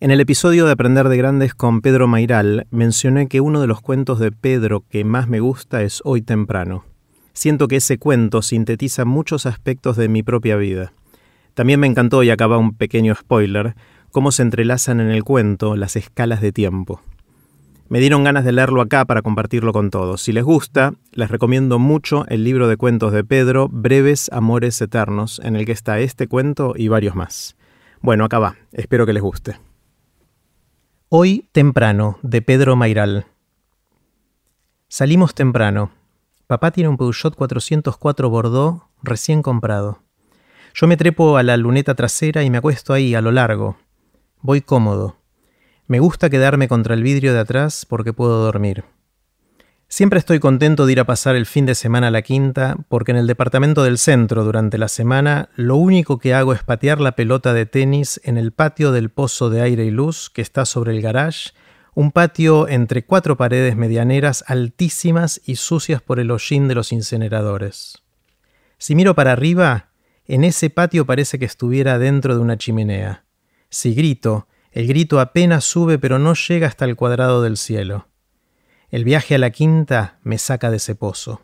En 0.00 0.12
el 0.12 0.20
episodio 0.20 0.64
de 0.64 0.70
Aprender 0.70 1.08
de 1.08 1.16
Grandes 1.16 1.56
con 1.56 1.80
Pedro 1.80 2.06
Mairal 2.06 2.68
mencioné 2.70 3.26
que 3.26 3.40
uno 3.40 3.60
de 3.60 3.66
los 3.66 3.80
cuentos 3.80 4.20
de 4.20 4.30
Pedro 4.30 4.84
que 4.88 5.02
más 5.02 5.26
me 5.26 5.40
gusta 5.40 5.82
es 5.82 6.02
Hoy 6.04 6.22
temprano. 6.22 6.84
Siento 7.32 7.66
que 7.66 7.76
ese 7.76 7.98
cuento 7.98 8.40
sintetiza 8.42 9.04
muchos 9.04 9.44
aspectos 9.44 9.96
de 9.96 10.08
mi 10.08 10.22
propia 10.22 10.54
vida. 10.54 10.92
También 11.54 11.80
me 11.80 11.88
encantó, 11.88 12.22
y 12.22 12.30
acaba 12.30 12.58
un 12.58 12.76
pequeño 12.76 13.12
spoiler, 13.16 13.74
cómo 14.12 14.30
se 14.30 14.42
entrelazan 14.42 15.00
en 15.00 15.10
el 15.10 15.24
cuento 15.24 15.74
las 15.74 15.96
escalas 15.96 16.40
de 16.40 16.52
tiempo. 16.52 17.00
Me 17.88 17.98
dieron 17.98 18.22
ganas 18.22 18.44
de 18.44 18.52
leerlo 18.52 18.82
acá 18.82 19.04
para 19.04 19.22
compartirlo 19.22 19.72
con 19.72 19.90
todos. 19.90 20.22
Si 20.22 20.30
les 20.30 20.44
gusta, 20.44 20.94
les 21.10 21.28
recomiendo 21.28 21.80
mucho 21.80 22.24
el 22.28 22.44
libro 22.44 22.68
de 22.68 22.76
cuentos 22.76 23.12
de 23.12 23.24
Pedro, 23.24 23.68
Breves 23.68 24.30
Amores 24.32 24.80
Eternos, 24.80 25.40
en 25.42 25.56
el 25.56 25.66
que 25.66 25.72
está 25.72 25.98
este 25.98 26.28
cuento 26.28 26.74
y 26.76 26.86
varios 26.86 27.16
más. 27.16 27.56
Bueno, 28.00 28.24
acá 28.24 28.38
va. 28.38 28.54
Espero 28.70 29.04
que 29.04 29.12
les 29.12 29.22
guste. 29.24 29.56
Hoy 31.10 31.48
temprano, 31.52 32.18
de 32.20 32.42
Pedro 32.42 32.76
Mairal. 32.76 33.24
Salimos 34.88 35.34
temprano. 35.34 35.90
Papá 36.46 36.70
tiene 36.70 36.90
un 36.90 36.98
Peugeot 36.98 37.34
404 37.34 38.28
Bordeaux 38.28 38.82
recién 39.02 39.40
comprado. 39.40 40.02
Yo 40.74 40.86
me 40.86 40.98
trepo 40.98 41.38
a 41.38 41.42
la 41.42 41.56
luneta 41.56 41.94
trasera 41.94 42.42
y 42.42 42.50
me 42.50 42.58
acuesto 42.58 42.92
ahí 42.92 43.14
a 43.14 43.22
lo 43.22 43.32
largo. 43.32 43.78
Voy 44.42 44.60
cómodo. 44.60 45.16
Me 45.86 45.98
gusta 45.98 46.28
quedarme 46.28 46.68
contra 46.68 46.92
el 46.92 47.02
vidrio 47.02 47.32
de 47.32 47.40
atrás 47.40 47.86
porque 47.88 48.12
puedo 48.12 48.44
dormir. 48.44 48.84
Siempre 49.90 50.18
estoy 50.18 50.38
contento 50.38 50.84
de 50.84 50.92
ir 50.92 51.00
a 51.00 51.06
pasar 51.06 51.34
el 51.34 51.46
fin 51.46 51.64
de 51.64 51.74
semana 51.74 52.08
a 52.08 52.10
la 52.10 52.20
quinta, 52.20 52.76
porque 52.88 53.10
en 53.10 53.16
el 53.16 53.26
departamento 53.26 53.82
del 53.82 53.96
centro 53.96 54.44
durante 54.44 54.76
la 54.76 54.88
semana 54.88 55.48
lo 55.56 55.76
único 55.76 56.18
que 56.18 56.34
hago 56.34 56.52
es 56.52 56.62
patear 56.62 57.00
la 57.00 57.12
pelota 57.12 57.54
de 57.54 57.64
tenis 57.64 58.20
en 58.22 58.36
el 58.36 58.52
patio 58.52 58.92
del 58.92 59.08
pozo 59.08 59.48
de 59.48 59.62
aire 59.62 59.86
y 59.86 59.90
luz 59.90 60.28
que 60.28 60.42
está 60.42 60.66
sobre 60.66 60.92
el 60.92 61.00
garage, 61.00 61.52
un 61.94 62.12
patio 62.12 62.68
entre 62.68 63.06
cuatro 63.06 63.38
paredes 63.38 63.76
medianeras 63.76 64.44
altísimas 64.46 65.40
y 65.46 65.56
sucias 65.56 66.02
por 66.02 66.20
el 66.20 66.30
hollín 66.30 66.68
de 66.68 66.74
los 66.74 66.92
incineradores. 66.92 68.02
Si 68.76 68.94
miro 68.94 69.14
para 69.14 69.32
arriba, 69.32 69.88
en 70.26 70.44
ese 70.44 70.68
patio 70.68 71.06
parece 71.06 71.38
que 71.38 71.46
estuviera 71.46 71.98
dentro 71.98 72.34
de 72.34 72.42
una 72.42 72.58
chimenea. 72.58 73.24
Si 73.70 73.94
grito, 73.94 74.48
el 74.70 74.86
grito 74.86 75.18
apenas 75.18 75.64
sube 75.64 75.98
pero 75.98 76.18
no 76.18 76.34
llega 76.34 76.66
hasta 76.66 76.84
el 76.84 76.94
cuadrado 76.94 77.42
del 77.42 77.56
cielo. 77.56 78.06
El 78.90 79.04
viaje 79.04 79.34
a 79.34 79.38
la 79.38 79.50
quinta 79.50 80.18
me 80.22 80.38
saca 80.38 80.70
de 80.70 80.78
ese 80.78 80.94
pozo. 80.94 81.42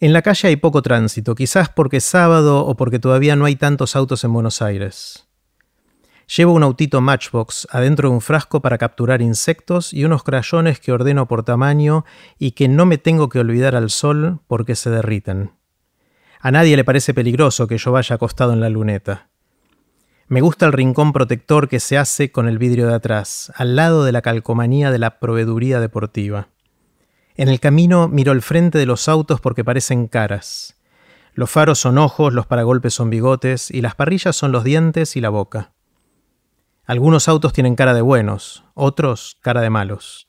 En 0.00 0.14
la 0.14 0.22
calle 0.22 0.48
hay 0.48 0.56
poco 0.56 0.80
tránsito, 0.80 1.34
quizás 1.34 1.68
porque 1.68 1.98
es 1.98 2.04
sábado 2.04 2.64
o 2.64 2.74
porque 2.74 2.98
todavía 2.98 3.36
no 3.36 3.44
hay 3.44 3.56
tantos 3.56 3.94
autos 3.94 4.24
en 4.24 4.32
Buenos 4.32 4.62
Aires. 4.62 5.28
Llevo 6.34 6.54
un 6.54 6.62
autito 6.62 7.02
Matchbox 7.02 7.68
adentro 7.70 8.08
de 8.08 8.14
un 8.14 8.22
frasco 8.22 8.62
para 8.62 8.78
capturar 8.78 9.20
insectos 9.20 9.92
y 9.92 10.06
unos 10.06 10.22
crayones 10.22 10.80
que 10.80 10.92
ordeno 10.92 11.28
por 11.28 11.44
tamaño 11.44 12.06
y 12.38 12.52
que 12.52 12.68
no 12.68 12.86
me 12.86 12.96
tengo 12.96 13.28
que 13.28 13.38
olvidar 13.38 13.76
al 13.76 13.90
sol 13.90 14.40
porque 14.46 14.74
se 14.74 14.88
derriten. 14.88 15.52
A 16.40 16.50
nadie 16.50 16.76
le 16.76 16.84
parece 16.84 17.12
peligroso 17.12 17.66
que 17.66 17.76
yo 17.76 17.92
vaya 17.92 18.16
acostado 18.16 18.54
en 18.54 18.60
la 18.60 18.70
luneta. 18.70 19.31
Me 20.28 20.40
gusta 20.40 20.66
el 20.66 20.72
rincón 20.72 21.12
protector 21.12 21.68
que 21.68 21.80
se 21.80 21.98
hace 21.98 22.32
con 22.32 22.48
el 22.48 22.58
vidrio 22.58 22.88
de 22.88 22.94
atrás, 22.94 23.52
al 23.56 23.76
lado 23.76 24.04
de 24.04 24.12
la 24.12 24.22
calcomanía 24.22 24.90
de 24.90 24.98
la 24.98 25.18
proveeduría 25.18 25.80
deportiva. 25.80 26.48
En 27.34 27.48
el 27.48 27.60
camino 27.60 28.08
miro 28.08 28.32
el 28.32 28.42
frente 28.42 28.78
de 28.78 28.86
los 28.86 29.08
autos 29.08 29.40
porque 29.40 29.64
parecen 29.64 30.06
caras. 30.06 30.76
Los 31.34 31.50
faros 31.50 31.78
son 31.78 31.98
ojos, 31.98 32.32
los 32.32 32.46
paragolpes 32.46 32.94
son 32.94 33.10
bigotes 33.10 33.70
y 33.70 33.80
las 33.80 33.94
parrillas 33.94 34.36
son 34.36 34.52
los 34.52 34.64
dientes 34.64 35.16
y 35.16 35.20
la 35.20 35.30
boca. 35.30 35.72
Algunos 36.84 37.28
autos 37.28 37.52
tienen 37.52 37.74
cara 37.74 37.94
de 37.94 38.02
buenos, 38.02 38.64
otros 38.74 39.38
cara 39.40 39.60
de 39.60 39.70
malos. 39.70 40.28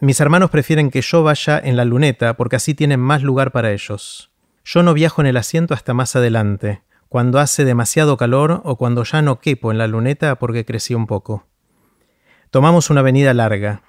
Mis 0.00 0.20
hermanos 0.20 0.50
prefieren 0.50 0.90
que 0.90 1.00
yo 1.00 1.22
vaya 1.22 1.58
en 1.58 1.76
la 1.76 1.84
luneta 1.84 2.36
porque 2.36 2.56
así 2.56 2.74
tienen 2.74 3.00
más 3.00 3.22
lugar 3.22 3.52
para 3.52 3.72
ellos. 3.72 4.30
Yo 4.64 4.82
no 4.82 4.94
viajo 4.94 5.20
en 5.20 5.28
el 5.28 5.36
asiento 5.36 5.74
hasta 5.74 5.94
más 5.94 6.16
adelante, 6.16 6.82
cuando 7.08 7.38
hace 7.38 7.64
demasiado 7.64 8.16
calor 8.16 8.60
o 8.64 8.76
cuando 8.76 9.04
ya 9.04 9.22
no 9.22 9.40
quepo 9.40 9.70
en 9.70 9.78
la 9.78 9.86
luneta 9.86 10.36
porque 10.36 10.64
crecí 10.64 10.94
un 10.94 11.06
poco. 11.06 11.46
Tomamos 12.50 12.90
una 12.90 13.00
avenida 13.00 13.34
larga. 13.34 13.82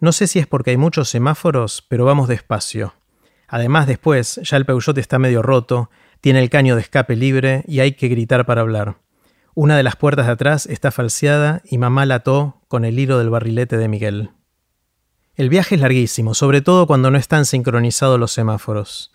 No 0.00 0.12
sé 0.12 0.26
si 0.26 0.38
es 0.38 0.46
porque 0.46 0.70
hay 0.70 0.76
muchos 0.76 1.08
semáforos, 1.08 1.84
pero 1.88 2.04
vamos 2.04 2.28
despacio. 2.28 2.94
Además, 3.48 3.86
después, 3.86 4.40
ya 4.42 4.56
el 4.56 4.66
Peugeot 4.66 4.98
está 4.98 5.18
medio 5.18 5.42
roto, 5.42 5.90
tiene 6.20 6.40
el 6.42 6.50
caño 6.50 6.74
de 6.74 6.82
escape 6.82 7.16
libre 7.16 7.64
y 7.66 7.80
hay 7.80 7.92
que 7.92 8.08
gritar 8.08 8.44
para 8.46 8.60
hablar. 8.60 8.96
Una 9.54 9.76
de 9.76 9.82
las 9.82 9.96
puertas 9.96 10.26
de 10.26 10.32
atrás 10.32 10.66
está 10.66 10.90
falseada 10.90 11.62
y 11.64 11.78
mamá 11.78 12.04
la 12.04 12.16
ató 12.16 12.60
con 12.68 12.84
el 12.84 12.98
hilo 12.98 13.18
del 13.18 13.30
barrilete 13.30 13.78
de 13.78 13.88
Miguel. 13.88 14.30
El 15.34 15.48
viaje 15.48 15.76
es 15.76 15.80
larguísimo, 15.80 16.34
sobre 16.34 16.60
todo 16.60 16.86
cuando 16.86 17.10
no 17.10 17.18
están 17.18 17.46
sincronizados 17.46 18.18
los 18.18 18.32
semáforos. 18.32 19.12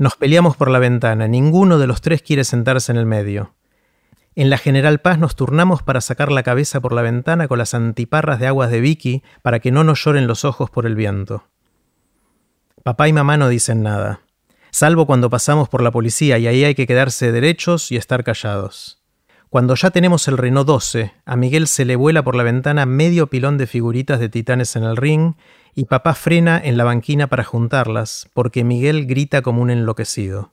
Nos 0.00 0.16
peleamos 0.16 0.56
por 0.56 0.70
la 0.70 0.78
ventana, 0.78 1.28
ninguno 1.28 1.78
de 1.78 1.86
los 1.86 2.00
tres 2.00 2.22
quiere 2.22 2.44
sentarse 2.44 2.90
en 2.90 2.96
el 2.96 3.04
medio. 3.04 3.54
En 4.34 4.48
la 4.48 4.56
General 4.56 4.98
Paz 5.02 5.18
nos 5.18 5.36
turnamos 5.36 5.82
para 5.82 6.00
sacar 6.00 6.32
la 6.32 6.42
cabeza 6.42 6.80
por 6.80 6.94
la 6.94 7.02
ventana 7.02 7.48
con 7.48 7.58
las 7.58 7.74
antiparras 7.74 8.40
de 8.40 8.46
aguas 8.46 8.70
de 8.70 8.80
Vicky 8.80 9.22
para 9.42 9.58
que 9.58 9.70
no 9.70 9.84
nos 9.84 10.02
lloren 10.02 10.26
los 10.26 10.46
ojos 10.46 10.70
por 10.70 10.86
el 10.86 10.94
viento. 10.94 11.44
Papá 12.82 13.08
y 13.08 13.12
mamá 13.12 13.36
no 13.36 13.50
dicen 13.50 13.82
nada, 13.82 14.22
salvo 14.70 15.06
cuando 15.06 15.28
pasamos 15.28 15.68
por 15.68 15.82
la 15.82 15.90
policía 15.90 16.38
y 16.38 16.46
ahí 16.46 16.64
hay 16.64 16.74
que 16.74 16.86
quedarse 16.86 17.30
derechos 17.30 17.92
y 17.92 17.96
estar 17.96 18.24
callados. 18.24 18.99
Cuando 19.50 19.74
ya 19.74 19.90
tenemos 19.90 20.28
el 20.28 20.38
Renault 20.38 20.68
12, 20.68 21.12
a 21.24 21.34
Miguel 21.34 21.66
se 21.66 21.84
le 21.84 21.96
vuela 21.96 22.22
por 22.22 22.36
la 22.36 22.44
ventana 22.44 22.86
medio 22.86 23.26
pilón 23.26 23.58
de 23.58 23.66
figuritas 23.66 24.20
de 24.20 24.28
titanes 24.28 24.76
en 24.76 24.84
el 24.84 24.96
ring 24.96 25.34
y 25.74 25.86
papá 25.86 26.14
frena 26.14 26.60
en 26.62 26.76
la 26.76 26.84
banquina 26.84 27.26
para 27.26 27.42
juntarlas, 27.42 28.28
porque 28.32 28.62
Miguel 28.62 29.06
grita 29.06 29.42
como 29.42 29.60
un 29.60 29.70
enloquecido. 29.70 30.52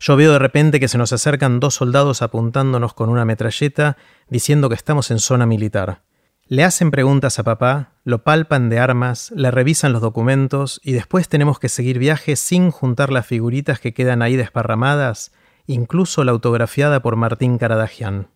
Yo 0.00 0.16
veo 0.16 0.32
de 0.32 0.40
repente 0.40 0.80
que 0.80 0.88
se 0.88 0.98
nos 0.98 1.12
acercan 1.12 1.60
dos 1.60 1.74
soldados 1.76 2.22
apuntándonos 2.22 2.92
con 2.92 3.08
una 3.08 3.24
metralleta, 3.24 3.96
diciendo 4.28 4.68
que 4.68 4.74
estamos 4.74 5.12
en 5.12 5.20
zona 5.20 5.46
militar. 5.46 6.02
Le 6.48 6.64
hacen 6.64 6.90
preguntas 6.90 7.38
a 7.38 7.44
papá, 7.44 7.92
lo 8.02 8.24
palpan 8.24 8.68
de 8.68 8.80
armas, 8.80 9.30
le 9.36 9.52
revisan 9.52 9.92
los 9.92 10.02
documentos 10.02 10.80
y 10.82 10.90
después 10.90 11.28
tenemos 11.28 11.60
que 11.60 11.68
seguir 11.68 12.00
viaje 12.00 12.34
sin 12.34 12.72
juntar 12.72 13.12
las 13.12 13.26
figuritas 13.26 13.78
que 13.78 13.94
quedan 13.94 14.22
ahí 14.22 14.34
desparramadas, 14.34 15.30
incluso 15.66 16.24
la 16.24 16.32
autografiada 16.32 17.00
por 17.00 17.16
Martín 17.16 17.58
Caradagian. 17.58 18.28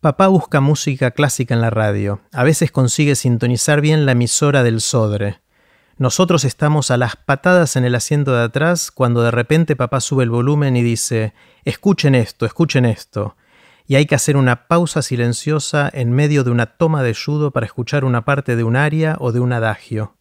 Papá 0.00 0.26
busca 0.28 0.60
música 0.60 1.12
clásica 1.12 1.54
en 1.54 1.62
la 1.62 1.70
radio. 1.70 2.20
A 2.32 2.44
veces 2.44 2.70
consigue 2.70 3.14
sintonizar 3.14 3.80
bien 3.80 4.04
la 4.04 4.12
emisora 4.12 4.62
del 4.62 4.80
Sodre. 4.80 5.40
Nosotros 5.96 6.44
estamos 6.44 6.90
a 6.90 6.96
las 6.96 7.16
patadas 7.16 7.76
en 7.76 7.84
el 7.84 7.94
asiento 7.94 8.34
de 8.34 8.42
atrás 8.42 8.90
cuando 8.90 9.22
de 9.22 9.30
repente 9.30 9.76
papá 9.76 10.00
sube 10.00 10.24
el 10.24 10.30
volumen 10.30 10.76
y 10.76 10.82
dice, 10.82 11.32
escuchen 11.64 12.14
esto, 12.14 12.46
escuchen 12.46 12.84
esto. 12.84 13.36
Y 13.86 13.94
hay 13.94 14.06
que 14.06 14.14
hacer 14.14 14.36
una 14.36 14.66
pausa 14.66 15.02
silenciosa 15.02 15.88
en 15.92 16.12
medio 16.12 16.42
de 16.42 16.50
una 16.50 16.66
toma 16.66 17.02
de 17.02 17.14
judo 17.14 17.50
para 17.50 17.66
escuchar 17.66 18.04
una 18.04 18.24
parte 18.24 18.56
de 18.56 18.64
un 18.64 18.76
aria 18.76 19.16
o 19.20 19.30
de 19.30 19.40
un 19.40 19.52
adagio. 19.52 20.16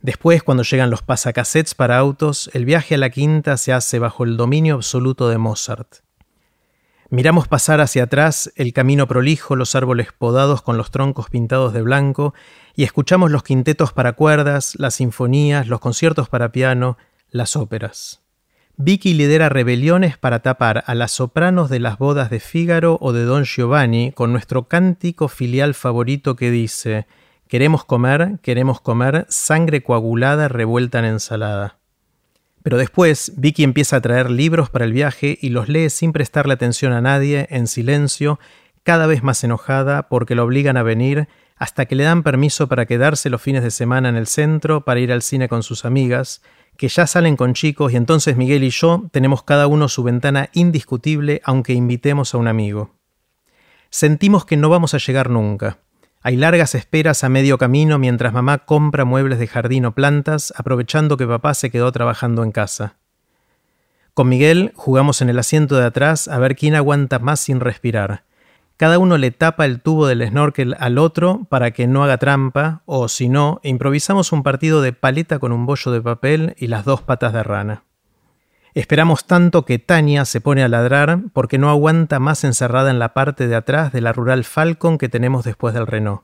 Después, 0.00 0.42
cuando 0.42 0.62
llegan 0.62 0.90
los 0.90 1.02
pasacassettes 1.02 1.74
para 1.74 1.98
autos, 1.98 2.50
el 2.54 2.64
viaje 2.64 2.94
a 2.94 2.98
la 2.98 3.10
quinta 3.10 3.56
se 3.56 3.72
hace 3.72 3.98
bajo 3.98 4.24
el 4.24 4.36
dominio 4.36 4.76
absoluto 4.76 5.28
de 5.28 5.38
Mozart. 5.38 5.96
Miramos 7.10 7.48
pasar 7.48 7.80
hacia 7.80 8.04
atrás 8.04 8.52
el 8.54 8.72
camino 8.72 9.08
prolijo, 9.08 9.56
los 9.56 9.74
árboles 9.74 10.08
podados 10.12 10.62
con 10.62 10.76
los 10.76 10.90
troncos 10.90 11.30
pintados 11.30 11.72
de 11.72 11.82
blanco, 11.82 12.34
y 12.76 12.84
escuchamos 12.84 13.30
los 13.30 13.42
quintetos 13.42 13.92
para 13.92 14.12
cuerdas, 14.12 14.74
las 14.78 14.96
sinfonías, 14.96 15.66
los 15.66 15.80
conciertos 15.80 16.28
para 16.28 16.52
piano, 16.52 16.96
las 17.30 17.56
óperas. 17.56 18.20
Vicky 18.76 19.14
lidera 19.14 19.48
rebeliones 19.48 20.16
para 20.16 20.40
tapar 20.40 20.84
a 20.86 20.94
las 20.94 21.10
sopranos 21.10 21.68
de 21.70 21.80
las 21.80 21.98
bodas 21.98 22.30
de 22.30 22.38
Fígaro 22.38 22.98
o 23.00 23.12
de 23.12 23.24
Don 23.24 23.44
Giovanni 23.44 24.12
con 24.12 24.30
nuestro 24.30 24.68
cántico 24.68 25.26
filial 25.26 25.74
favorito 25.74 26.36
que 26.36 26.52
dice 26.52 27.08
Queremos 27.48 27.86
comer, 27.86 28.38
queremos 28.42 28.82
comer 28.82 29.24
sangre 29.30 29.82
coagulada 29.82 30.48
revuelta 30.48 30.98
en 30.98 31.06
ensalada. 31.06 31.78
Pero 32.62 32.76
después 32.76 33.32
Vicky 33.38 33.64
empieza 33.64 33.96
a 33.96 34.00
traer 34.02 34.30
libros 34.30 34.68
para 34.68 34.84
el 34.84 34.92
viaje 34.92 35.38
y 35.40 35.48
los 35.48 35.70
lee 35.70 35.88
sin 35.88 36.12
prestarle 36.12 36.52
atención 36.52 36.92
a 36.92 37.00
nadie, 37.00 37.46
en 37.48 37.66
silencio, 37.66 38.38
cada 38.82 39.06
vez 39.06 39.22
más 39.22 39.42
enojada 39.44 40.08
porque 40.08 40.34
lo 40.34 40.44
obligan 40.44 40.76
a 40.76 40.82
venir, 40.82 41.26
hasta 41.56 41.86
que 41.86 41.96
le 41.96 42.04
dan 42.04 42.22
permiso 42.22 42.68
para 42.68 42.84
quedarse 42.84 43.30
los 43.30 43.40
fines 43.40 43.62
de 43.62 43.70
semana 43.70 44.10
en 44.10 44.16
el 44.16 44.26
centro 44.26 44.84
para 44.84 45.00
ir 45.00 45.10
al 45.10 45.22
cine 45.22 45.48
con 45.48 45.62
sus 45.62 45.86
amigas, 45.86 46.42
que 46.76 46.88
ya 46.88 47.06
salen 47.06 47.36
con 47.36 47.54
chicos 47.54 47.94
y 47.94 47.96
entonces 47.96 48.36
Miguel 48.36 48.62
y 48.62 48.70
yo 48.70 49.08
tenemos 49.10 49.42
cada 49.42 49.66
uno 49.66 49.88
su 49.88 50.02
ventana 50.02 50.50
indiscutible 50.52 51.40
aunque 51.44 51.72
invitemos 51.72 52.34
a 52.34 52.38
un 52.38 52.46
amigo. 52.46 52.94
Sentimos 53.88 54.44
que 54.44 54.58
no 54.58 54.68
vamos 54.68 54.92
a 54.92 54.98
llegar 54.98 55.30
nunca. 55.30 55.78
Hay 56.20 56.36
largas 56.36 56.74
esperas 56.74 57.22
a 57.22 57.28
medio 57.28 57.58
camino 57.58 57.98
mientras 57.98 58.32
mamá 58.32 58.58
compra 58.58 59.04
muebles 59.04 59.38
de 59.38 59.46
jardín 59.46 59.84
o 59.84 59.94
plantas, 59.94 60.52
aprovechando 60.56 61.16
que 61.16 61.26
papá 61.26 61.54
se 61.54 61.70
quedó 61.70 61.92
trabajando 61.92 62.42
en 62.42 62.50
casa. 62.50 62.96
Con 64.14 64.28
Miguel 64.28 64.72
jugamos 64.74 65.22
en 65.22 65.28
el 65.28 65.38
asiento 65.38 65.76
de 65.76 65.86
atrás 65.86 66.26
a 66.26 66.38
ver 66.38 66.56
quién 66.56 66.74
aguanta 66.74 67.20
más 67.20 67.38
sin 67.38 67.60
respirar. 67.60 68.24
Cada 68.76 68.98
uno 68.98 69.16
le 69.16 69.30
tapa 69.30 69.64
el 69.64 69.80
tubo 69.80 70.06
del 70.06 70.26
snorkel 70.26 70.76
al 70.78 70.98
otro 70.98 71.46
para 71.48 71.70
que 71.70 71.86
no 71.86 72.02
haga 72.02 72.18
trampa, 72.18 72.82
o 72.84 73.08
si 73.08 73.28
no, 73.28 73.60
improvisamos 73.62 74.32
un 74.32 74.42
partido 74.42 74.82
de 74.82 74.92
paleta 74.92 75.38
con 75.38 75.52
un 75.52 75.66
bollo 75.66 75.92
de 75.92 76.00
papel 76.00 76.54
y 76.58 76.66
las 76.66 76.84
dos 76.84 77.02
patas 77.02 77.32
de 77.32 77.42
rana. 77.42 77.84
Esperamos 78.78 79.24
tanto 79.24 79.64
que 79.64 79.80
Tania 79.80 80.24
se 80.24 80.40
pone 80.40 80.62
a 80.62 80.68
ladrar 80.68 81.18
porque 81.32 81.58
no 81.58 81.68
aguanta 81.68 82.20
más 82.20 82.44
encerrada 82.44 82.92
en 82.92 83.00
la 83.00 83.12
parte 83.12 83.48
de 83.48 83.56
atrás 83.56 83.90
de 83.90 84.00
la 84.00 84.12
rural 84.12 84.44
Falcon 84.44 84.98
que 84.98 85.08
tenemos 85.08 85.44
después 85.44 85.74
del 85.74 85.88
Renault. 85.88 86.22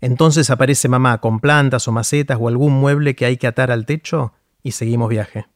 Entonces 0.00 0.50
aparece 0.50 0.88
mamá 0.88 1.20
con 1.20 1.38
plantas 1.38 1.86
o 1.86 1.92
macetas 1.92 2.36
o 2.40 2.48
algún 2.48 2.72
mueble 2.72 3.14
que 3.14 3.26
hay 3.26 3.36
que 3.36 3.46
atar 3.46 3.70
al 3.70 3.86
techo 3.86 4.32
y 4.60 4.72
seguimos 4.72 5.08
viaje. 5.08 5.46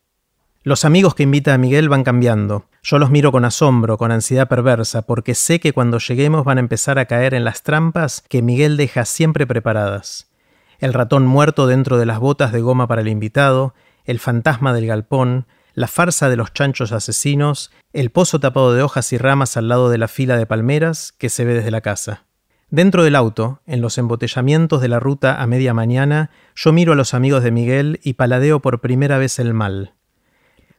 Los 0.62 0.84
amigos 0.84 1.16
que 1.16 1.24
invita 1.24 1.54
a 1.54 1.58
Miguel 1.58 1.88
van 1.88 2.04
cambiando. 2.04 2.66
Yo 2.84 3.00
los 3.00 3.10
miro 3.10 3.32
con 3.32 3.44
asombro, 3.44 3.98
con 3.98 4.12
ansiedad 4.12 4.46
perversa, 4.46 5.02
porque 5.02 5.34
sé 5.34 5.58
que 5.58 5.72
cuando 5.72 5.98
lleguemos 5.98 6.44
van 6.44 6.58
a 6.58 6.60
empezar 6.60 7.00
a 7.00 7.06
caer 7.06 7.34
en 7.34 7.42
las 7.42 7.64
trampas 7.64 8.22
que 8.28 8.42
Miguel 8.42 8.76
deja 8.76 9.06
siempre 9.06 9.44
preparadas. 9.44 10.30
El 10.78 10.94
ratón 10.94 11.26
muerto 11.26 11.66
dentro 11.66 11.98
de 11.98 12.06
las 12.06 12.20
botas 12.20 12.52
de 12.52 12.60
goma 12.60 12.86
para 12.86 13.00
el 13.00 13.08
invitado, 13.08 13.74
el 14.04 14.20
fantasma 14.20 14.72
del 14.72 14.86
galpón, 14.86 15.46
la 15.78 15.86
farsa 15.86 16.28
de 16.28 16.34
los 16.34 16.52
chanchos 16.52 16.90
asesinos, 16.90 17.70
el 17.92 18.10
pozo 18.10 18.40
tapado 18.40 18.74
de 18.74 18.82
hojas 18.82 19.12
y 19.12 19.16
ramas 19.16 19.56
al 19.56 19.68
lado 19.68 19.90
de 19.90 19.98
la 19.98 20.08
fila 20.08 20.36
de 20.36 20.44
palmeras 20.44 21.12
que 21.12 21.28
se 21.28 21.44
ve 21.44 21.54
desde 21.54 21.70
la 21.70 21.82
casa. 21.82 22.24
Dentro 22.68 23.04
del 23.04 23.14
auto, 23.14 23.60
en 23.64 23.80
los 23.80 23.96
embotellamientos 23.96 24.80
de 24.80 24.88
la 24.88 24.98
ruta 24.98 25.40
a 25.40 25.46
media 25.46 25.74
mañana, 25.74 26.30
yo 26.56 26.72
miro 26.72 26.94
a 26.94 26.96
los 26.96 27.14
amigos 27.14 27.44
de 27.44 27.52
Miguel 27.52 28.00
y 28.02 28.14
paladeo 28.14 28.60
por 28.60 28.80
primera 28.80 29.18
vez 29.18 29.38
el 29.38 29.54
mal. 29.54 29.94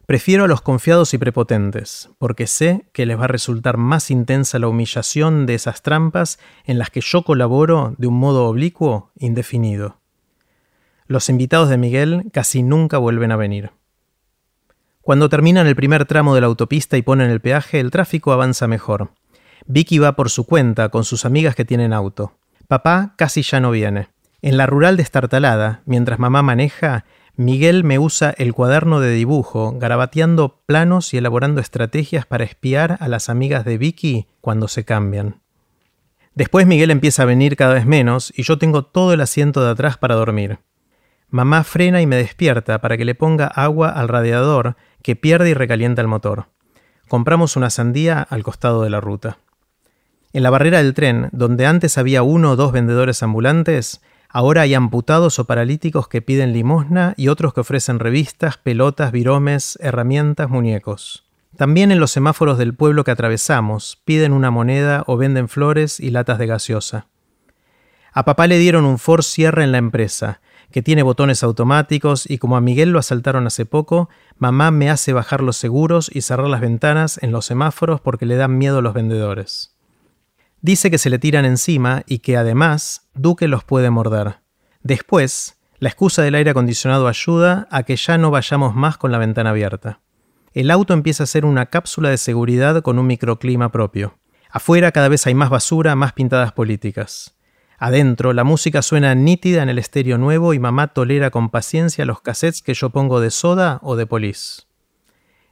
Prefiero 0.04 0.44
a 0.44 0.48
los 0.48 0.60
confiados 0.60 1.14
y 1.14 1.18
prepotentes, 1.18 2.10
porque 2.18 2.46
sé 2.46 2.84
que 2.92 3.06
les 3.06 3.18
va 3.18 3.24
a 3.24 3.28
resultar 3.28 3.78
más 3.78 4.10
intensa 4.10 4.58
la 4.58 4.68
humillación 4.68 5.46
de 5.46 5.54
esas 5.54 5.80
trampas 5.80 6.38
en 6.66 6.78
las 6.78 6.90
que 6.90 7.00
yo 7.00 7.22
colaboro 7.22 7.94
de 7.96 8.06
un 8.06 8.18
modo 8.18 8.44
oblicuo 8.44 9.12
indefinido. 9.16 9.96
Los 11.06 11.30
invitados 11.30 11.70
de 11.70 11.78
Miguel 11.78 12.24
casi 12.34 12.62
nunca 12.62 12.98
vuelven 12.98 13.32
a 13.32 13.36
venir. 13.36 13.79
Cuando 15.02 15.28
terminan 15.28 15.66
el 15.66 15.76
primer 15.76 16.04
tramo 16.04 16.34
de 16.34 16.42
la 16.42 16.46
autopista 16.46 16.96
y 16.96 17.02
ponen 17.02 17.30
el 17.30 17.40
peaje, 17.40 17.80
el 17.80 17.90
tráfico 17.90 18.32
avanza 18.32 18.68
mejor. 18.68 19.12
Vicky 19.66 19.98
va 19.98 20.16
por 20.16 20.30
su 20.30 20.44
cuenta 20.44 20.88
con 20.90 21.04
sus 21.04 21.24
amigas 21.24 21.54
que 21.54 21.64
tienen 21.64 21.92
auto. 21.92 22.32
Papá 22.68 23.14
casi 23.16 23.42
ya 23.42 23.60
no 23.60 23.70
viene. 23.70 24.08
En 24.42 24.56
la 24.56 24.66
rural 24.66 24.96
destartalada, 24.96 25.82
mientras 25.86 26.18
mamá 26.18 26.42
maneja, 26.42 27.04
Miguel 27.36 27.84
me 27.84 27.98
usa 27.98 28.34
el 28.36 28.52
cuaderno 28.52 29.00
de 29.00 29.12
dibujo, 29.12 29.72
garabateando 29.78 30.60
planos 30.66 31.14
y 31.14 31.18
elaborando 31.18 31.60
estrategias 31.60 32.26
para 32.26 32.44
espiar 32.44 32.98
a 33.00 33.08
las 33.08 33.28
amigas 33.28 33.64
de 33.64 33.78
Vicky 33.78 34.26
cuando 34.40 34.68
se 34.68 34.84
cambian. 34.84 35.40
Después 36.34 36.66
Miguel 36.66 36.90
empieza 36.90 37.22
a 37.22 37.26
venir 37.26 37.56
cada 37.56 37.74
vez 37.74 37.86
menos 37.86 38.32
y 38.36 38.42
yo 38.42 38.58
tengo 38.58 38.84
todo 38.84 39.12
el 39.14 39.20
asiento 39.20 39.64
de 39.64 39.70
atrás 39.70 39.96
para 39.96 40.14
dormir. 40.14 40.58
Mamá 41.30 41.64
frena 41.64 42.02
y 42.02 42.06
me 42.06 42.16
despierta 42.16 42.80
para 42.80 42.96
que 42.96 43.04
le 43.04 43.14
ponga 43.14 43.46
agua 43.46 43.90
al 43.90 44.08
radiador 44.08 44.76
que 45.02 45.16
pierde 45.16 45.50
y 45.50 45.54
recalienta 45.54 46.02
el 46.02 46.08
motor. 46.08 46.46
Compramos 47.08 47.56
una 47.56 47.70
sandía 47.70 48.20
al 48.20 48.42
costado 48.42 48.82
de 48.82 48.90
la 48.90 49.00
ruta. 49.00 49.38
En 50.32 50.42
la 50.42 50.50
barrera 50.50 50.78
del 50.78 50.94
tren, 50.94 51.28
donde 51.32 51.66
antes 51.66 51.98
había 51.98 52.22
uno 52.22 52.52
o 52.52 52.56
dos 52.56 52.72
vendedores 52.72 53.22
ambulantes, 53.22 54.00
Ahora 54.32 54.62
hay 54.62 54.74
amputados 54.74 55.40
o 55.40 55.44
paralíticos 55.44 56.06
que 56.06 56.22
piden 56.22 56.52
limosna 56.52 57.14
y 57.16 57.26
otros 57.26 57.52
que 57.52 57.62
ofrecen 57.62 57.98
revistas, 57.98 58.58
pelotas, 58.58 59.10
viromes, 59.10 59.76
herramientas, 59.82 60.48
muñecos. 60.48 61.24
También 61.56 61.90
en 61.90 61.98
los 61.98 62.12
semáforos 62.12 62.56
del 62.56 62.74
pueblo 62.74 63.02
que 63.02 63.10
atravesamos 63.10 64.00
piden 64.04 64.32
una 64.32 64.52
moneda 64.52 65.02
o 65.08 65.16
venden 65.16 65.48
flores 65.48 65.98
y 65.98 66.10
latas 66.10 66.38
de 66.38 66.46
gaseosa. 66.46 67.08
A 68.12 68.24
papá 68.24 68.46
le 68.46 68.58
dieron 68.58 68.84
un 68.84 68.98
Ford 68.98 69.22
Sierra 69.22 69.64
en 69.64 69.72
la 69.72 69.78
empresa, 69.78 70.40
que 70.70 70.82
tiene 70.82 71.02
botones 71.02 71.42
automáticos 71.42 72.28
y 72.28 72.38
como 72.38 72.56
a 72.56 72.60
Miguel 72.60 72.90
lo 72.90 72.98
asaltaron 72.98 73.46
hace 73.46 73.66
poco, 73.66 74.08
mamá 74.38 74.70
me 74.70 74.90
hace 74.90 75.12
bajar 75.12 75.42
los 75.42 75.56
seguros 75.56 76.10
y 76.12 76.22
cerrar 76.22 76.48
las 76.48 76.60
ventanas 76.60 77.18
en 77.22 77.32
los 77.32 77.46
semáforos 77.46 78.00
porque 78.00 78.26
le 78.26 78.36
dan 78.36 78.58
miedo 78.58 78.82
los 78.82 78.94
vendedores. 78.94 79.74
Dice 80.62 80.90
que 80.90 80.98
se 80.98 81.10
le 81.10 81.18
tiran 81.18 81.44
encima 81.44 82.02
y 82.06 82.18
que 82.18 82.36
además 82.36 83.08
Duque 83.14 83.48
los 83.48 83.64
puede 83.64 83.90
morder. 83.90 84.40
Después, 84.82 85.58
la 85.78 85.88
excusa 85.88 86.22
del 86.22 86.34
aire 86.34 86.50
acondicionado 86.50 87.08
ayuda 87.08 87.66
a 87.70 87.82
que 87.82 87.96
ya 87.96 88.18
no 88.18 88.30
vayamos 88.30 88.74
más 88.74 88.98
con 88.98 89.10
la 89.12 89.18
ventana 89.18 89.50
abierta. 89.50 90.00
El 90.52 90.70
auto 90.70 90.92
empieza 90.94 91.24
a 91.24 91.26
ser 91.26 91.44
una 91.44 91.66
cápsula 91.66 92.10
de 92.10 92.18
seguridad 92.18 92.82
con 92.82 92.98
un 92.98 93.06
microclima 93.06 93.72
propio. 93.72 94.18
Afuera 94.50 94.92
cada 94.92 95.08
vez 95.08 95.26
hay 95.26 95.34
más 95.34 95.48
basura, 95.48 95.94
más 95.94 96.12
pintadas 96.12 96.52
políticas. 96.52 97.36
Adentro, 97.80 98.32
la 98.32 98.44
música 98.44 98.82
suena 98.82 99.16
nítida 99.16 99.64
en 99.64 99.68
el 99.68 99.78
estéreo 99.78 100.18
nuevo 100.18 100.54
y 100.54 100.60
mamá 100.60 100.88
tolera 100.88 101.30
con 101.30 101.50
paciencia 101.50 102.04
los 102.04 102.20
cassettes 102.20 102.62
que 102.62 102.74
yo 102.74 102.90
pongo 102.90 103.20
de 103.20 103.32
soda 103.32 103.80
o 103.82 103.96
de 103.96 104.06
polis. 104.06 104.68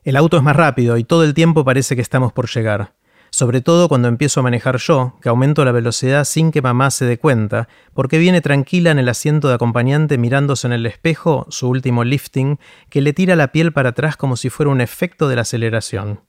El 0.05 0.15
auto 0.15 0.37
es 0.37 0.45
más 0.45 0.55
rápido 0.55 0.97
y 0.99 1.03
todo 1.03 1.25
el 1.25 1.35
tiempo 1.35 1.65
parece 1.65 1.97
que 1.97 2.03
estamos 2.03 2.33
por 2.33 2.49
llegar 2.49 2.93
sobre 3.31 3.61
todo 3.61 3.89
cuando 3.89 4.09
empiezo 4.09 4.41
a 4.41 4.43
manejar 4.43 4.79
yo, 4.79 5.17
que 5.23 5.29
aumento 5.29 5.65
la 5.65 5.73
velocidad 5.73 6.25
sin 6.25 6.51
que 6.51 6.63
mamá 6.63 6.91
se 6.91 7.05
dé 7.05 7.19
cuenta, 7.19 7.69
porque 7.95 8.19
viene 8.19 8.41
tranquila 8.41 8.91
en 8.91 8.99
el 8.99 9.09
asiento 9.09 9.49
de 9.49 9.55
acompañante 9.55 10.19
mirándose 10.19 10.67
en 10.67 10.73
el 10.73 10.87
espejo 10.87 11.47
su 11.51 11.69
último 11.69 12.05
lifting, 12.05 12.59
que 12.89 13.01
le 13.01 13.13
tira 13.13 13.37
la 13.37 13.53
piel 13.53 13.73
para 13.73 13.91
atrás 13.91 14.17
como 14.17 14.37
si 14.37 14.51
fuera 14.51 14.71
un 14.71 14.81
efecto 14.81 15.29
de 15.29 15.37
la 15.37 15.43
aceleración. 15.43 16.21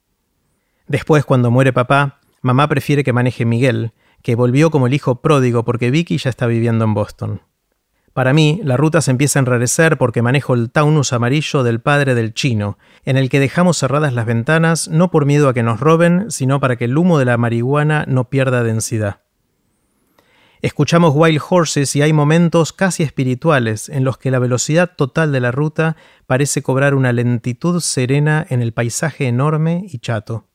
Después, 0.88 1.24
cuando 1.24 1.52
muere 1.52 1.72
papá, 1.72 2.20
mamá 2.42 2.68
prefiere 2.68 3.04
que 3.04 3.14
maneje 3.14 3.46
Miguel, 3.46 3.94
que 4.22 4.36
volvió 4.36 4.72
como 4.72 4.88
el 4.88 4.94
hijo 4.94 5.22
pródigo 5.22 5.64
porque 5.64 5.92
Vicky 5.92 6.18
ya 6.18 6.30
está 6.30 6.48
viviendo 6.48 6.86
en 6.86 6.94
Boston. 6.94 7.42
Para 8.14 8.34
mí, 8.34 8.60
la 8.64 8.76
ruta 8.76 9.02
se 9.02 9.12
empieza 9.12 9.40
a 9.40 9.42
enrarecer 9.42 9.98
porque 9.98 10.22
manejo 10.22 10.54
el 10.54 10.72
Taunus 10.72 11.14
amarillo 11.14 11.64
del 11.64 11.80
padre 11.80 12.16
del 12.16 12.34
chino, 12.34 12.78
en 13.06 13.18
el 13.18 13.30
que 13.30 13.40
dejamos 13.40 13.78
cerradas 13.78 14.14
las 14.14 14.26
ventanas 14.26 14.88
no 14.90 15.12
por 15.12 15.26
miedo 15.26 15.48
a 15.48 15.54
que 15.54 15.64
nos 15.64 15.80
roben, 15.80 16.30
sino 16.30 16.60
para 16.60 16.76
que 16.76 16.86
el 16.86 16.98
humo 16.98 17.20
de 17.20 17.26
la 17.26 17.38
marihuana 17.38 18.06
no 18.08 18.30
pierda 18.30 18.64
densidad. 18.64 19.22
Escuchamos 20.62 21.14
Wild 21.16 21.42
Horses 21.50 21.96
y 21.96 22.02
hay 22.02 22.12
momentos 22.12 22.74
casi 22.74 23.04
espirituales 23.04 23.88
en 23.88 24.04
los 24.04 24.18
que 24.18 24.32
la 24.32 24.40
velocidad 24.40 24.92
total 24.98 25.32
de 25.32 25.40
la 25.40 25.52
ruta 25.52 25.96
parece 26.28 26.62
cobrar 26.62 26.96
una 26.96 27.14
lentitud 27.14 27.80
serena 27.80 28.46
en 28.50 28.62
el 28.62 28.74
paisaje 28.74 29.28
enorme 29.28 29.86
y 29.88 30.00
chato. 30.00 30.49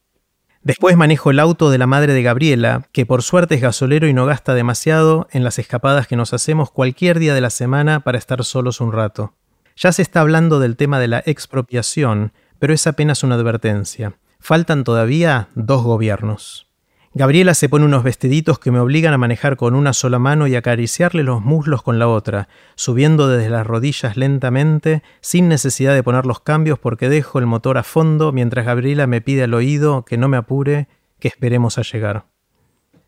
Después 0.65 0.97
manejo 0.97 1.31
el 1.31 1.41
auto 1.41 1.69
de 1.69 1.77
la 1.77 1.87
madre 1.87 2.15
de 2.15 2.23
Gabriela, 2.23 2.89
que 2.93 3.05
por 3.05 3.23
suerte 3.23 3.55
es 3.55 3.61
gasolero 3.61 4.09
y 4.09 4.15
no 4.15 4.25
gasta 4.25 4.55
demasiado 4.55 5.29
en 5.31 5.45
las 5.45 5.59
escapadas 5.59 6.07
que 6.07 6.17
nos 6.17 6.33
hacemos 6.33 6.71
cualquier 6.71 7.19
día 7.19 7.35
de 7.35 7.43
la 7.43 7.51
semana 7.51 8.01
para 8.01 8.17
estar 8.17 8.43
solos 8.45 8.81
un 8.81 8.91
rato. 8.91 9.35
Ya 9.77 9.93
se 9.93 10.01
está 10.01 10.23
hablando 10.23 10.61
del 10.61 10.77
tema 10.77 10.99
de 10.99 11.09
la 11.09 11.23
expropiación, 11.27 12.33
pero 12.59 12.73
es 12.73 12.87
apenas 12.87 13.23
una 13.23 13.35
advertencia. 13.35 14.15
Faltan 14.41 14.85
todavía 14.85 15.49
dos 15.55 15.83
gobiernos. 15.83 16.67
Gabriela 17.17 17.55
se 17.55 17.69
pone 17.69 17.85
unos 17.85 18.03
vestiditos 18.03 18.59
que 18.59 18.73
me 18.73 18.81
obligan 18.81 19.15
a 19.15 19.19
manejar 19.19 19.57
con 19.57 19.77
una 19.77 19.93
sola 19.93 20.19
mano 20.19 20.49
y 20.49 20.57
acariciarle 20.57 21.23
los 21.23 21.41
muslos 21.41 21.81
con 21.81 22.01
la 22.01 22.09
otra, 22.09 22.49
subiendo 22.75 23.29
desde 23.29 23.51
las 23.51 23.65
rodillas 23.65 24.17
lentamente, 24.17 25.05
sin 25.21 25.47
necesidad 25.49 25.95
de 25.95 26.03
poner 26.03 26.27
los 26.27 26.41
cambios 26.41 26.81
porque 26.81 27.09
dejo 27.09 27.39
el 27.39 27.47
motor 27.47 27.79
a 27.79 27.85
fondo 27.85 28.33
mientras 28.33 28.67
Gabriela 28.67 29.07
me 29.07 29.21
pide 29.21 29.45
al 29.45 29.55
oído 29.55 30.05
que 30.05 30.19
no 30.19 30.27
me 30.27 30.37
apure, 30.37 30.89
que 31.21 31.29
esperemos 31.29 31.79
a 31.79 31.83
llegar. 31.83 32.27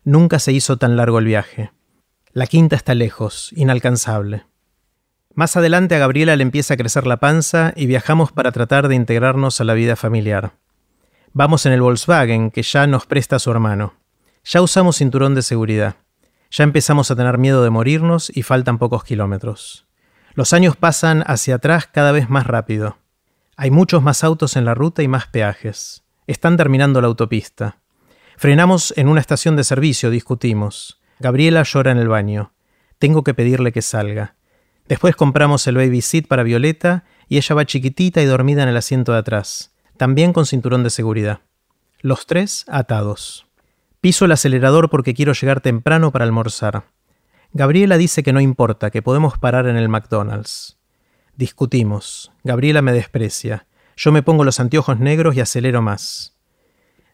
Nunca 0.05 0.39
se 0.39 0.53
hizo 0.53 0.77
tan 0.77 0.95
largo 0.95 1.19
el 1.19 1.25
viaje. 1.25 1.71
La 2.31 2.47
quinta 2.47 2.77
está 2.77 2.95
lejos, 2.95 3.51
inalcanzable. 3.57 4.45
Más 5.33 5.57
adelante 5.57 5.95
a 5.95 5.99
Gabriela 5.99 6.37
le 6.37 6.43
empieza 6.43 6.75
a 6.75 6.77
crecer 6.77 7.05
la 7.05 7.17
panza 7.17 7.73
y 7.75 7.87
viajamos 7.87 8.31
para 8.31 8.53
tratar 8.53 8.87
de 8.87 8.95
integrarnos 8.95 9.59
a 9.59 9.65
la 9.65 9.73
vida 9.73 9.97
familiar. 9.97 10.53
Vamos 11.33 11.65
en 11.65 11.73
el 11.73 11.81
Volkswagen 11.81 12.51
que 12.51 12.63
ya 12.63 12.87
nos 12.87 13.05
presta 13.05 13.39
su 13.39 13.51
hermano. 13.51 13.93
Ya 14.43 14.61
usamos 14.61 14.97
cinturón 14.97 15.35
de 15.35 15.41
seguridad. 15.41 15.95
Ya 16.49 16.63
empezamos 16.63 17.11
a 17.11 17.15
tener 17.15 17.37
miedo 17.37 17.63
de 17.63 17.69
morirnos 17.69 18.31
y 18.33 18.43
faltan 18.43 18.77
pocos 18.77 19.03
kilómetros. 19.03 19.85
Los 20.33 20.53
años 20.53 20.75
pasan 20.77 21.23
hacia 21.27 21.55
atrás 21.55 21.87
cada 21.87 22.11
vez 22.11 22.29
más 22.29 22.47
rápido. 22.47 22.97
Hay 23.57 23.71
muchos 23.71 24.01
más 24.01 24.23
autos 24.23 24.55
en 24.55 24.65
la 24.65 24.73
ruta 24.73 25.03
y 25.03 25.07
más 25.07 25.27
peajes. 25.27 26.03
Están 26.27 26.57
terminando 26.57 27.01
la 27.01 27.07
autopista. 27.07 27.77
Frenamos 28.37 28.93
en 28.97 29.07
una 29.07 29.19
estación 29.19 29.55
de 29.55 29.63
servicio, 29.63 30.09
discutimos. 30.09 31.01
Gabriela 31.19 31.63
llora 31.63 31.91
en 31.91 31.97
el 31.97 32.07
baño. 32.07 32.53
Tengo 32.99 33.23
que 33.23 33.33
pedirle 33.33 33.71
que 33.71 33.81
salga. 33.81 34.35
Después 34.87 35.15
compramos 35.15 35.67
el 35.67 35.75
baby 35.75 36.01
seat 36.01 36.27
para 36.27 36.43
Violeta 36.43 37.03
y 37.27 37.37
ella 37.37 37.55
va 37.55 37.65
chiquitita 37.65 38.21
y 38.21 38.25
dormida 38.25 38.63
en 38.63 38.69
el 38.69 38.77
asiento 38.77 39.11
de 39.11 39.19
atrás 39.19 39.73
también 39.97 40.33
con 40.33 40.45
cinturón 40.45 40.83
de 40.83 40.89
seguridad. 40.89 41.41
Los 41.99 42.25
tres 42.25 42.65
atados. 42.67 43.47
Piso 44.01 44.25
el 44.25 44.31
acelerador 44.31 44.89
porque 44.89 45.13
quiero 45.13 45.33
llegar 45.33 45.61
temprano 45.61 46.11
para 46.11 46.25
almorzar. 46.25 46.85
Gabriela 47.53 47.97
dice 47.97 48.23
que 48.23 48.33
no 48.33 48.39
importa, 48.39 48.91
que 48.91 49.01
podemos 49.01 49.37
parar 49.37 49.67
en 49.67 49.77
el 49.77 49.89
McDonald's. 49.89 50.77
Discutimos. 51.35 52.31
Gabriela 52.43 52.81
me 52.81 52.93
desprecia. 52.93 53.67
Yo 53.95 54.11
me 54.11 54.21
pongo 54.21 54.43
los 54.43 54.59
anteojos 54.59 54.99
negros 54.99 55.35
y 55.35 55.39
acelero 55.39 55.81
más. 55.81 56.37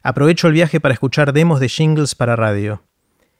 Aprovecho 0.01 0.47
el 0.47 0.53
viaje 0.53 0.81
para 0.81 0.93
escuchar 0.93 1.31
demos 1.31 1.61
de 1.61 1.69
jingles 1.69 2.13
para 2.13 2.35
radio. 2.35 2.83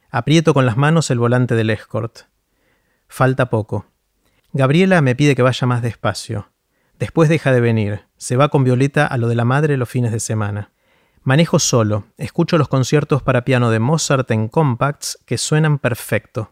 Aprieto 0.09 0.53
con 0.53 0.65
las 0.65 0.77
manos 0.77 1.11
el 1.11 1.19
volante 1.19 1.55
del 1.55 1.69
escort. 1.71 2.19
Falta 3.07 3.49
poco. 3.49 3.87
Gabriela 4.53 5.01
me 5.01 5.15
pide 5.15 5.35
que 5.35 5.41
vaya 5.41 5.67
más 5.67 5.81
despacio. 5.81 6.52
Después 6.99 7.29
deja 7.29 7.51
de 7.51 7.61
venir. 7.61 8.01
Se 8.17 8.37
va 8.37 8.49
con 8.49 8.63
Violeta 8.63 9.05
a 9.05 9.17
lo 9.17 9.27
de 9.27 9.35
la 9.35 9.45
madre 9.45 9.77
los 9.77 9.89
fines 9.89 10.11
de 10.11 10.19
semana. 10.19 10.71
Manejo 11.23 11.59
solo. 11.59 12.05
Escucho 12.17 12.57
los 12.57 12.67
conciertos 12.67 13.23
para 13.23 13.45
piano 13.45 13.71
de 13.71 13.79
Mozart 13.79 14.29
en 14.31 14.47
compacts 14.47 15.17
que 15.25 15.37
suenan 15.37 15.79
perfecto. 15.79 16.51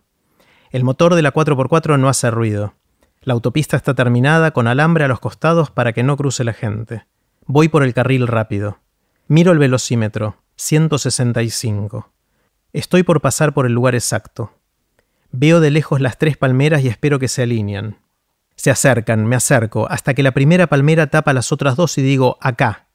El 0.71 0.83
motor 0.83 1.15
de 1.15 1.21
la 1.21 1.33
4x4 1.33 1.99
no 1.99 2.07
hace 2.07 2.31
ruido. 2.31 2.73
La 3.21 3.33
autopista 3.33 3.77
está 3.77 3.93
terminada 3.93 4.51
con 4.51 4.67
alambre 4.67 5.03
a 5.03 5.07
los 5.07 5.19
costados 5.19 5.69
para 5.69 5.93
que 5.93 6.03
no 6.03 6.17
cruce 6.17 6.43
la 6.43 6.53
gente. 6.53 7.05
Voy 7.45 7.67
por 7.67 7.83
el 7.83 7.93
carril 7.93 8.27
rápido. 8.27 8.79
Miro 9.27 9.51
el 9.51 9.59
velocímetro. 9.59 10.37
165. 10.55 12.11
Estoy 12.73 13.03
por 13.03 13.21
pasar 13.21 13.53
por 13.53 13.65
el 13.65 13.73
lugar 13.73 13.95
exacto. 13.95 14.53
Veo 15.31 15.59
de 15.59 15.71
lejos 15.71 16.01
las 16.01 16.17
tres 16.17 16.37
palmeras 16.37 16.83
y 16.83 16.87
espero 16.87 17.19
que 17.19 17.27
se 17.27 17.43
alineen. 17.43 17.97
Se 18.61 18.69
acercan, 18.69 19.25
me 19.25 19.35
acerco, 19.35 19.89
hasta 19.89 20.13
que 20.13 20.21
la 20.21 20.33
primera 20.33 20.67
palmera 20.67 21.07
tapa 21.07 21.33
las 21.33 21.51
otras 21.51 21.75
dos 21.75 21.97
y 21.97 22.03
digo 22.03 22.37
acá. 22.41 22.89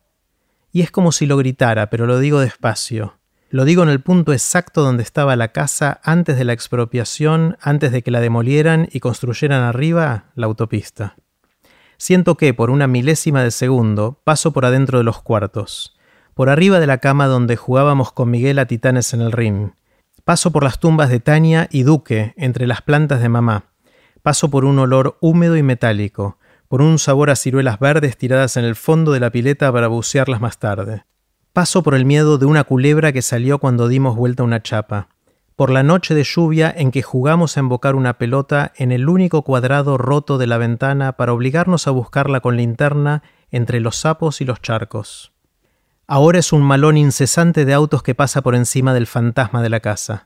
Y 0.70 0.82
es 0.82 0.92
como 0.92 1.10
si 1.10 1.26
lo 1.26 1.36
gritara, 1.36 1.90
pero 1.90 2.06
lo 2.06 2.20
digo 2.20 2.38
despacio. 2.38 3.18
Lo 3.50 3.64
digo 3.64 3.82
en 3.82 3.88
el 3.88 4.00
punto 4.00 4.32
exacto 4.32 4.84
donde 4.84 5.02
estaba 5.02 5.34
la 5.34 5.48
casa 5.48 5.98
antes 6.04 6.38
de 6.38 6.44
la 6.44 6.52
expropiación, 6.52 7.56
antes 7.60 7.90
de 7.90 8.02
que 8.02 8.12
la 8.12 8.20
demolieran 8.20 8.88
y 8.92 9.00
construyeran 9.00 9.64
arriba 9.64 10.26
la 10.36 10.46
autopista. 10.46 11.16
Siento 11.96 12.36
que, 12.36 12.54
por 12.54 12.70
una 12.70 12.86
milésima 12.86 13.42
de 13.42 13.50
segundo, 13.50 14.20
paso 14.22 14.52
por 14.52 14.66
adentro 14.66 14.98
de 14.98 15.04
los 15.04 15.20
cuartos 15.20 15.96
por 16.34 16.48
arriba 16.48 16.78
de 16.78 16.86
la 16.86 16.98
cama 16.98 17.26
donde 17.26 17.56
jugábamos 17.56 18.12
con 18.12 18.30
Miguel 18.30 18.60
a 18.60 18.66
titanes 18.66 19.12
en 19.14 19.20
el 19.20 19.32
ring. 19.32 19.70
Paso 20.22 20.52
por 20.52 20.62
las 20.62 20.78
tumbas 20.78 21.08
de 21.08 21.18
Tania 21.18 21.66
y 21.72 21.82
Duque 21.82 22.34
entre 22.36 22.68
las 22.68 22.82
plantas 22.82 23.20
de 23.20 23.28
mamá. 23.28 23.72
Paso 24.26 24.50
por 24.50 24.64
un 24.64 24.76
olor 24.80 25.18
húmedo 25.20 25.56
y 25.56 25.62
metálico, 25.62 26.36
por 26.66 26.82
un 26.82 26.98
sabor 26.98 27.30
a 27.30 27.36
ciruelas 27.36 27.78
verdes 27.78 28.16
tiradas 28.16 28.56
en 28.56 28.64
el 28.64 28.74
fondo 28.74 29.12
de 29.12 29.20
la 29.20 29.30
pileta 29.30 29.70
para 29.70 29.86
bucearlas 29.86 30.40
más 30.40 30.58
tarde. 30.58 31.04
Paso 31.52 31.84
por 31.84 31.94
el 31.94 32.04
miedo 32.04 32.36
de 32.36 32.44
una 32.44 32.64
culebra 32.64 33.12
que 33.12 33.22
salió 33.22 33.60
cuando 33.60 33.86
dimos 33.86 34.16
vuelta 34.16 34.42
una 34.42 34.64
chapa. 34.64 35.10
Por 35.54 35.70
la 35.70 35.84
noche 35.84 36.12
de 36.16 36.24
lluvia 36.24 36.74
en 36.76 36.90
que 36.90 37.02
jugamos 37.02 37.56
a 37.56 37.60
embocar 37.60 37.94
una 37.94 38.18
pelota 38.18 38.72
en 38.74 38.90
el 38.90 39.08
único 39.08 39.42
cuadrado 39.42 39.96
roto 39.96 40.38
de 40.38 40.48
la 40.48 40.58
ventana 40.58 41.12
para 41.12 41.32
obligarnos 41.32 41.86
a 41.86 41.92
buscarla 41.92 42.40
con 42.40 42.56
linterna 42.56 43.22
entre 43.52 43.78
los 43.78 43.94
sapos 43.94 44.40
y 44.40 44.44
los 44.44 44.60
charcos. 44.60 45.34
Ahora 46.08 46.40
es 46.40 46.52
un 46.52 46.62
malón 46.62 46.96
incesante 46.96 47.64
de 47.64 47.74
autos 47.74 48.02
que 48.02 48.16
pasa 48.16 48.42
por 48.42 48.56
encima 48.56 48.92
del 48.92 49.06
fantasma 49.06 49.62
de 49.62 49.70
la 49.70 49.78
casa. 49.78 50.25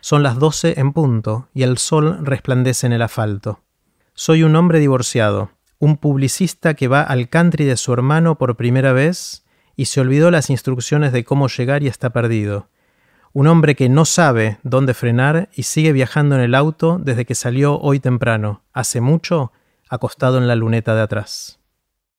Son 0.00 0.22
las 0.22 0.38
doce 0.38 0.74
en 0.78 0.92
punto 0.92 1.48
y 1.54 1.62
el 1.62 1.78
sol 1.78 2.18
resplandece 2.22 2.86
en 2.86 2.92
el 2.92 3.02
asfalto. 3.02 3.60
Soy 4.14 4.42
un 4.42 4.54
hombre 4.56 4.78
divorciado, 4.78 5.50
un 5.78 5.96
publicista 5.96 6.74
que 6.74 6.88
va 6.88 7.02
al 7.02 7.28
country 7.28 7.64
de 7.64 7.76
su 7.76 7.92
hermano 7.92 8.36
por 8.38 8.56
primera 8.56 8.92
vez 8.92 9.44
y 9.76 9.86
se 9.86 10.00
olvidó 10.00 10.30
las 10.30 10.50
instrucciones 10.50 11.12
de 11.12 11.24
cómo 11.24 11.48
llegar 11.48 11.82
y 11.82 11.88
está 11.88 12.10
perdido. 12.10 12.68
Un 13.32 13.46
hombre 13.46 13.76
que 13.76 13.88
no 13.88 14.04
sabe 14.04 14.58
dónde 14.62 14.94
frenar 14.94 15.50
y 15.54 15.64
sigue 15.64 15.92
viajando 15.92 16.34
en 16.34 16.40
el 16.40 16.54
auto 16.54 16.98
desde 17.00 17.24
que 17.24 17.34
salió 17.34 17.78
hoy 17.78 18.00
temprano, 18.00 18.62
hace 18.72 19.00
mucho, 19.00 19.52
acostado 19.88 20.38
en 20.38 20.48
la 20.48 20.56
luneta 20.56 20.94
de 20.94 21.02
atrás. 21.02 21.57